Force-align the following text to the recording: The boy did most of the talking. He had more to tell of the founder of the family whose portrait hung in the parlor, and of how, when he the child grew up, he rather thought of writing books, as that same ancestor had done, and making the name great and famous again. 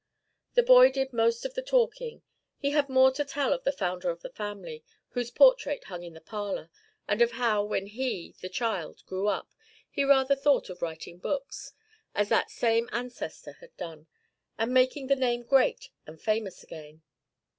The 0.55 0.63
boy 0.63 0.91
did 0.91 1.13
most 1.13 1.45
of 1.45 1.53
the 1.53 1.61
talking. 1.61 2.23
He 2.57 2.71
had 2.71 2.89
more 2.89 3.11
to 3.11 3.23
tell 3.23 3.53
of 3.53 3.63
the 3.63 3.71
founder 3.71 4.09
of 4.09 4.23
the 4.23 4.31
family 4.31 4.83
whose 5.09 5.29
portrait 5.29 5.83
hung 5.83 6.01
in 6.01 6.15
the 6.15 6.21
parlor, 6.21 6.71
and 7.07 7.21
of 7.21 7.33
how, 7.33 7.63
when 7.63 7.85
he 7.85 8.33
the 8.41 8.49
child 8.49 9.03
grew 9.05 9.27
up, 9.27 9.53
he 9.91 10.03
rather 10.03 10.35
thought 10.35 10.71
of 10.71 10.81
writing 10.81 11.19
books, 11.19 11.73
as 12.15 12.29
that 12.29 12.49
same 12.49 12.89
ancestor 12.91 13.51
had 13.59 13.77
done, 13.77 14.07
and 14.57 14.73
making 14.73 15.05
the 15.05 15.15
name 15.15 15.43
great 15.43 15.89
and 16.07 16.19
famous 16.19 16.63
again. 16.63 17.03